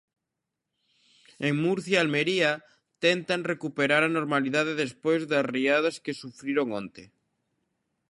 En 1.47 1.53
Murcia 1.65 1.95
e 1.97 2.01
Almería 2.03 2.51
tentan 3.05 3.47
recuperar 3.53 4.01
a 4.05 4.13
normalidade 4.17 4.79
despois 4.83 5.21
das 5.31 5.45
riadas 5.55 5.95
que 6.03 6.19
sufriron 6.21 6.67
onte. 6.81 7.03